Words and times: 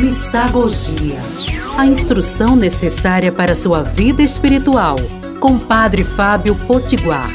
Mistagogia. 0.00 1.18
A 1.78 1.86
instrução 1.86 2.54
necessária 2.54 3.32
para 3.32 3.54
sua 3.54 3.82
vida 3.82 4.22
espiritual. 4.22 4.96
Com 5.40 5.58
Padre 5.58 6.04
Fábio 6.04 6.54
Potiguar. 6.54 7.30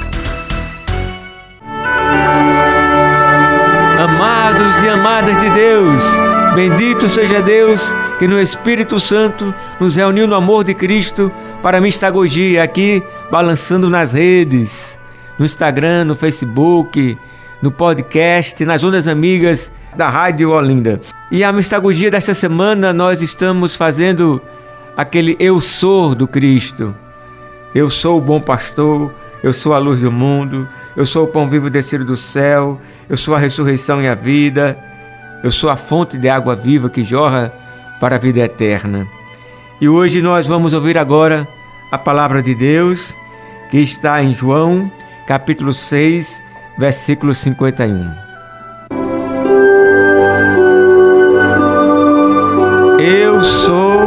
Amados 3.99 4.83
e 4.83 4.89
amadas 4.89 5.41
de 5.41 5.49
Deus, 5.51 6.03
bendito 6.53 7.09
seja 7.09 7.41
Deus 7.41 7.95
que 8.19 8.27
no 8.27 8.39
Espírito 8.39 8.99
Santo 8.99 9.53
nos 9.79 9.95
reuniu 9.95 10.27
no 10.27 10.35
amor 10.35 10.63
de 10.63 10.75
Cristo 10.75 11.31
para 11.63 11.79
a 11.79 11.81
Mistagogia 11.81 12.63
aqui 12.63 13.01
balançando 13.31 13.89
nas 13.89 14.13
redes, 14.13 14.99
no 15.37 15.45
Instagram, 15.45 16.05
no 16.05 16.15
Facebook, 16.15 17.17
no 17.61 17.71
podcast, 17.71 18.65
nas 18.65 18.83
ondas 18.83 19.07
amigas 19.07 19.71
da 19.95 20.09
Rádio 20.09 20.51
Olinda. 20.51 20.99
E 21.31 21.43
a 21.43 21.51
mistagogia 21.51 22.09
desta 22.09 22.33
semana 22.33 22.91
nós 22.91 23.21
estamos 23.21 23.75
fazendo 23.75 24.41
aquele 24.97 25.35
eu 25.39 25.61
sou 25.61 26.15
do 26.15 26.27
Cristo. 26.27 26.95
Eu 27.73 27.89
sou 27.89 28.17
o 28.17 28.21
bom 28.21 28.41
pastor, 28.41 29.13
eu 29.43 29.53
sou 29.53 29.73
a 29.73 29.77
luz 29.77 30.01
do 30.01 30.11
mundo, 30.11 30.67
eu 30.95 31.05
sou 31.05 31.25
o 31.25 31.27
pão 31.27 31.49
vivo 31.49 31.69
descido 31.69 32.03
do 32.03 32.17
céu, 32.17 32.79
eu 33.09 33.15
sou 33.15 33.33
a 33.33 33.39
ressurreição 33.39 34.01
e 34.01 34.07
a 34.07 34.15
vida, 34.15 34.77
eu 35.43 35.51
sou 35.51 35.69
a 35.69 35.77
fonte 35.77 36.17
de 36.17 36.29
água 36.29 36.55
viva 36.55 36.89
que 36.89 37.03
jorra 37.03 37.51
para 37.99 38.15
a 38.15 38.19
vida 38.19 38.39
eterna. 38.39 39.07
E 39.79 39.87
hoje 39.87 40.21
nós 40.21 40.45
vamos 40.45 40.73
ouvir 40.73 40.97
agora 40.97 41.47
a 41.91 41.97
palavra 41.97 42.41
de 42.41 42.53
Deus 42.53 43.15
que 43.69 43.77
está 43.77 44.21
em 44.21 44.33
João, 44.33 44.91
capítulo 45.25 45.71
6, 45.71 46.43
versículo 46.77 47.33
51. 47.33 48.11
Eu 52.99 53.43
sou 53.43 54.01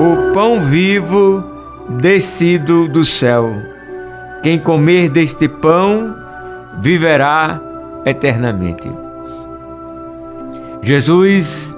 o 0.00 0.32
pão 0.32 0.60
vivo 0.60 1.44
descido 1.88 2.88
do 2.88 3.04
céu. 3.04 3.52
Quem 4.42 4.58
comer 4.58 5.08
deste 5.08 5.48
pão 5.48 6.14
viverá 6.80 7.60
eternamente. 8.04 8.90
Jesus, 10.82 11.74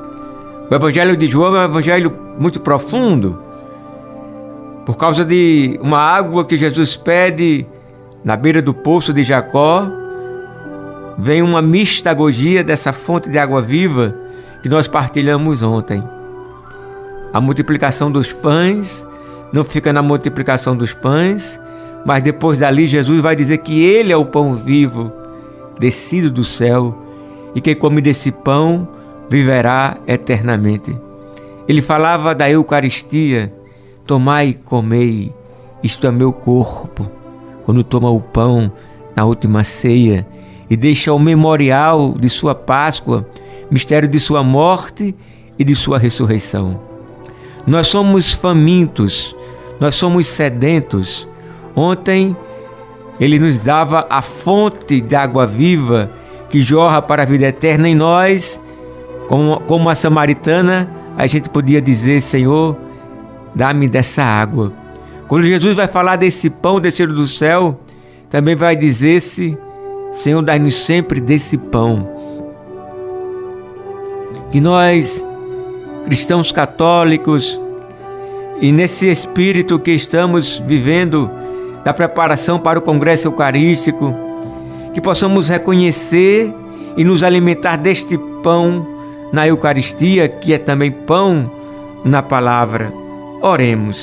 o 0.68 0.74
Evangelho 0.74 1.16
de 1.16 1.26
João 1.26 1.54
é 1.56 1.60
um 1.60 1.64
evangelho 1.64 2.12
muito 2.38 2.60
profundo, 2.60 3.40
por 4.84 4.96
causa 4.96 5.24
de 5.24 5.78
uma 5.80 5.98
água 5.98 6.44
que 6.44 6.56
Jesus 6.56 6.96
pede 6.96 7.64
na 8.24 8.36
beira 8.36 8.60
do 8.60 8.74
poço 8.74 9.12
de 9.12 9.22
Jacó, 9.22 9.88
vem 11.18 11.42
uma 11.42 11.62
mistagogia 11.62 12.62
dessa 12.62 12.92
fonte 12.92 13.28
de 13.28 13.38
água 13.38 13.62
viva 13.62 14.14
que 14.62 14.68
nós 14.68 14.86
partilhamos 14.86 15.62
ontem. 15.62 16.02
A 17.32 17.40
multiplicação 17.40 18.10
dos 18.10 18.32
pães 18.32 19.06
não 19.52 19.64
fica 19.64 19.92
na 19.92 20.02
multiplicação 20.02 20.76
dos 20.76 20.92
pães, 20.92 21.60
mas 22.04 22.22
depois 22.22 22.58
dali 22.58 22.86
Jesus 22.86 23.20
vai 23.20 23.34
dizer 23.34 23.58
que 23.58 23.82
Ele 23.82 24.12
é 24.12 24.16
o 24.16 24.24
pão 24.24 24.54
vivo, 24.54 25.12
descido 25.78 26.30
do 26.30 26.44
céu, 26.44 26.98
e 27.54 27.60
quem 27.60 27.74
come 27.74 28.00
desse 28.00 28.30
pão 28.30 28.88
viverá 29.28 29.96
eternamente. 30.06 30.96
Ele 31.68 31.82
falava 31.82 32.34
da 32.34 32.48
Eucaristia: 32.48 33.52
tomai 34.06 34.48
e 34.48 34.54
comei, 34.54 35.34
isto 35.82 36.06
é 36.06 36.12
meu 36.12 36.32
corpo. 36.32 37.10
Quando 37.64 37.82
toma 37.82 38.10
o 38.10 38.20
pão 38.20 38.70
na 39.16 39.24
última 39.24 39.64
ceia 39.64 40.26
e 40.68 40.76
deixa 40.76 41.12
o 41.12 41.18
memorial 41.18 42.14
de 42.18 42.28
sua 42.28 42.54
Páscoa, 42.54 43.26
mistério 43.70 44.08
de 44.08 44.18
sua 44.20 44.42
morte 44.42 45.14
e 45.58 45.64
de 45.64 45.74
sua 45.74 45.98
ressurreição. 45.98 46.80
Nós 47.66 47.88
somos 47.88 48.32
famintos, 48.32 49.34
nós 49.80 49.94
somos 49.94 50.26
sedentos. 50.26 51.26
Ontem 51.74 52.36
ele 53.18 53.38
nos 53.38 53.58
dava 53.58 54.06
a 54.08 54.22
fonte 54.22 55.00
de 55.00 55.16
água 55.16 55.46
viva 55.46 56.10
que 56.48 56.60
jorra 56.60 57.02
para 57.02 57.22
a 57.22 57.26
vida 57.26 57.46
eterna 57.46 57.88
em 57.88 57.94
nós. 57.94 58.60
Como, 59.28 59.60
como 59.60 59.88
a 59.90 59.94
samaritana, 59.94 60.88
a 61.16 61.26
gente 61.26 61.48
podia 61.48 61.80
dizer: 61.80 62.20
Senhor, 62.20 62.76
dá-me 63.54 63.88
dessa 63.88 64.22
água. 64.22 64.72
Quando 65.26 65.44
Jesus 65.44 65.74
vai 65.74 65.88
falar 65.88 66.16
desse 66.16 66.48
pão 66.48 66.80
descido 66.80 67.12
do 67.14 67.26
céu, 67.26 67.80
também 68.30 68.54
vai 68.54 68.76
dizer-se: 68.76 69.58
Senhor, 70.16 70.42
dá-nos 70.42 70.76
sempre 70.76 71.20
desse 71.20 71.56
pão. 71.56 72.08
Que 74.50 74.60
nós 74.60 75.24
cristãos 76.04 76.52
católicos, 76.52 77.60
e 78.60 78.72
nesse 78.72 79.06
espírito 79.06 79.78
que 79.78 79.90
estamos 79.90 80.62
vivendo 80.66 81.30
da 81.84 81.92
preparação 81.92 82.58
para 82.58 82.78
o 82.78 82.82
Congresso 82.82 83.26
Eucarístico, 83.28 84.14
que 84.94 85.00
possamos 85.00 85.48
reconhecer 85.48 86.52
e 86.96 87.04
nos 87.04 87.22
alimentar 87.22 87.76
deste 87.76 88.16
pão 88.42 88.86
na 89.32 89.46
Eucaristia, 89.46 90.28
que 90.28 90.54
é 90.54 90.58
também 90.58 90.90
pão 90.90 91.50
na 92.04 92.22
palavra. 92.22 92.92
Oremos. 93.42 93.98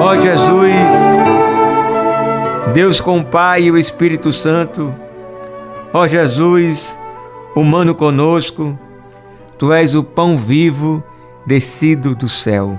Ó 0.00 0.16
Jesus, 0.16 0.41
Deus 2.72 3.02
com 3.02 3.18
o 3.18 3.24
Pai 3.24 3.64
e 3.64 3.70
o 3.70 3.76
Espírito 3.76 4.32
Santo, 4.32 4.94
ó 5.92 6.08
Jesus, 6.08 6.98
humano 7.54 7.94
conosco, 7.94 8.78
tu 9.58 9.70
és 9.70 9.94
o 9.94 10.02
pão 10.02 10.38
vivo 10.38 11.04
descido 11.46 12.14
do 12.14 12.30
céu. 12.30 12.78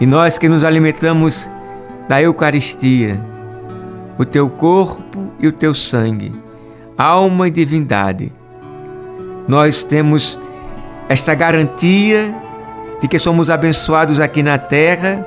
E 0.00 0.06
nós 0.06 0.38
que 0.38 0.48
nos 0.48 0.62
alimentamos 0.62 1.50
da 2.08 2.22
Eucaristia, 2.22 3.20
o 4.16 4.24
teu 4.24 4.48
corpo 4.48 5.32
e 5.40 5.48
o 5.48 5.52
teu 5.52 5.74
sangue, 5.74 6.32
alma 6.96 7.48
e 7.48 7.50
divindade, 7.50 8.32
nós 9.48 9.82
temos 9.82 10.38
esta 11.08 11.34
garantia 11.34 12.32
de 13.00 13.08
que 13.08 13.18
somos 13.18 13.50
abençoados 13.50 14.20
aqui 14.20 14.40
na 14.40 14.56
terra, 14.56 15.26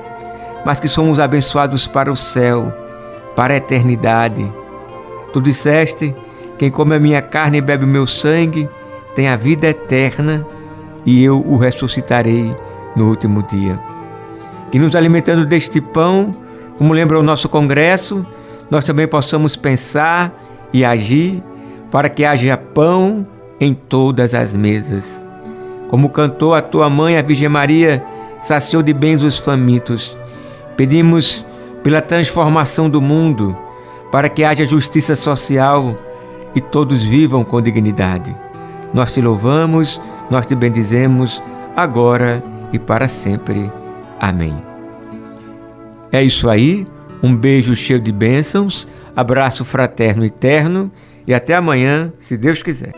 mas 0.64 0.80
que 0.80 0.88
somos 0.88 1.20
abençoados 1.20 1.86
para 1.86 2.10
o 2.10 2.16
céu, 2.16 2.72
para 3.34 3.54
a 3.54 3.56
eternidade. 3.56 4.50
Tu 5.32 5.40
disseste 5.40 6.14
quem 6.58 6.70
come 6.70 6.94
a 6.94 7.00
minha 7.00 7.22
carne 7.22 7.58
e 7.58 7.62
bebe 7.62 7.84
o 7.84 7.88
meu 7.88 8.06
sangue 8.06 8.68
tem 9.14 9.28
a 9.28 9.36
vida 9.36 9.68
eterna 9.68 10.46
e 11.04 11.22
eu 11.22 11.40
o 11.40 11.56
ressuscitarei 11.56 12.54
no 12.94 13.08
último 13.08 13.42
dia. 13.42 13.78
Que 14.70 14.78
nos 14.78 14.94
alimentando 14.94 15.44
deste 15.44 15.80
pão, 15.80 16.36
como 16.78 16.92
lembra 16.92 17.18
o 17.18 17.22
nosso 17.22 17.48
congresso, 17.48 18.24
nós 18.70 18.84
também 18.84 19.06
possamos 19.08 19.56
pensar 19.56 20.32
e 20.72 20.84
agir 20.84 21.42
para 21.90 22.08
que 22.08 22.24
haja 22.24 22.56
pão 22.56 23.26
em 23.58 23.74
todas 23.74 24.32
as 24.32 24.52
mesas. 24.52 25.24
Como 25.88 26.08
cantou 26.08 26.54
a 26.54 26.62
tua 26.62 26.88
mãe, 26.88 27.18
a 27.18 27.22
Virgem 27.22 27.48
Maria, 27.48 28.04
saciou 28.40 28.82
de 28.82 28.92
bens 28.92 29.24
os 29.24 29.38
famintos. 29.38 30.16
Pedimos 30.76 31.44
pela 31.82 32.00
transformação 32.00 32.88
do 32.88 33.00
mundo, 33.00 33.56
para 34.10 34.28
que 34.28 34.44
haja 34.44 34.66
justiça 34.66 35.14
social 35.16 35.94
e 36.54 36.60
todos 36.60 37.04
vivam 37.04 37.44
com 37.44 37.60
dignidade. 37.60 38.34
Nós 38.92 39.14
te 39.14 39.20
louvamos, 39.20 40.00
nós 40.30 40.46
te 40.46 40.54
bendizemos, 40.54 41.42
agora 41.76 42.42
e 42.72 42.78
para 42.78 43.08
sempre. 43.08 43.70
Amém. 44.18 44.56
É 46.12 46.22
isso 46.22 46.48
aí, 46.48 46.84
um 47.22 47.36
beijo 47.36 47.74
cheio 47.76 48.00
de 48.00 48.10
bênçãos, 48.10 48.86
abraço 49.14 49.64
fraterno 49.64 50.24
e 50.24 50.30
terno 50.30 50.90
e 51.26 51.32
até 51.32 51.54
amanhã, 51.54 52.12
se 52.20 52.36
Deus 52.36 52.62
quiser. 52.62 52.92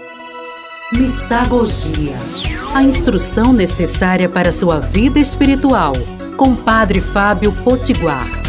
Mistagogia 0.95 2.15
a 2.74 2.83
instrução 2.83 3.53
necessária 3.53 4.28
para 4.28 4.51
sua 4.51 4.80
vida 4.80 5.18
espiritual, 5.18 5.92
com 6.36 6.57
Padre 6.57 7.01
Fábio 7.01 7.53
Potiguar. 7.53 8.41